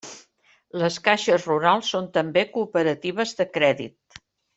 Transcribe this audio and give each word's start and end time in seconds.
Les 0.83 0.95
caixes 1.07 1.45
rurals 1.49 1.91
són 1.95 2.07
també 2.15 2.43
cooperatives 2.57 3.35
de 3.43 3.47
crèdit. 3.59 4.19